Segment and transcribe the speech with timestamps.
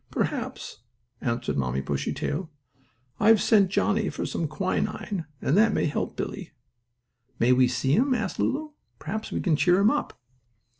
[0.09, 0.79] "Perhaps,"
[1.21, 2.49] answered Mamma Bushytail.
[3.19, 6.53] "I have sent Johnnie for some quinine, and that may help Billie."
[7.37, 8.71] "May we see him?" asked Lulu.
[8.97, 10.19] "Perhaps we can cheer him up."